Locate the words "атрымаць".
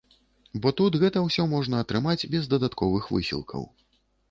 1.85-2.27